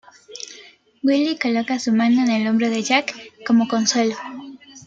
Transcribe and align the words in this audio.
Willie 1.03 1.37
coloca 1.37 1.77
su 1.77 1.93
mano 1.93 2.23
en 2.23 2.31
el 2.31 2.47
hombro 2.47 2.71
de 2.71 2.81
Jack 2.81 3.13
como 3.45 3.67
consuelo. 3.67 4.15